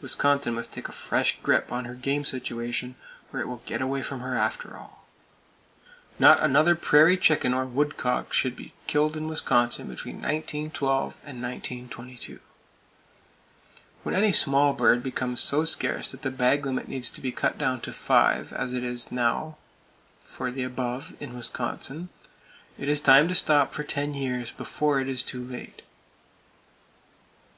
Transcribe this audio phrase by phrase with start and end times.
[0.00, 2.94] Wisconsin must take a fresh grip on her game situation,
[3.30, 5.04] or it will get away from her, after all.
[6.18, 12.40] Not another prairie chicken or woodcock should be killed in Wisconsin between 1912 and 1922.
[14.02, 17.58] When any small bird becomes so scarce that the bag limit needs to be cut
[17.58, 19.58] down to five, as it now
[20.18, 22.08] is for the above in Wisconsin,
[22.78, 25.82] it is time to stop for ten years, before it is too late.